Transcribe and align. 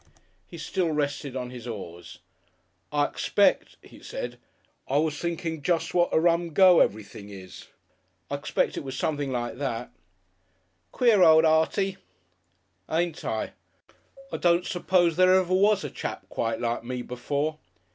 He 0.47 0.57
still 0.57 0.89
rested 0.89 1.35
on 1.35 1.51
his 1.51 1.67
oars. 1.67 2.17
"I 2.91 3.05
expect," 3.05 3.77
he 3.83 4.01
said, 4.01 4.39
"I 4.87 4.97
was 4.97 5.15
thinking 5.15 5.61
jest 5.61 5.93
what 5.93 6.09
a 6.11 6.19
Rum 6.19 6.53
Go 6.53 6.79
everything 6.79 7.29
is. 7.29 7.67
I 8.27 8.33
expect 8.33 8.77
it 8.77 8.83
was 8.83 8.97
something 8.97 9.31
like 9.31 9.59
that." 9.59 9.91
"Queer 10.91 11.21
old 11.21 11.45
Artie!" 11.45 11.97
"Ain't 12.89 13.23
I? 13.23 13.51
I 14.33 14.37
don't 14.37 14.65
suppose 14.65 15.17
there 15.17 15.35
ever 15.35 15.53
was 15.53 15.83
a 15.83 15.89
chap 15.91 16.27
quite 16.29 16.59
like 16.59 16.83
me 16.83 17.03
before." 17.03 17.59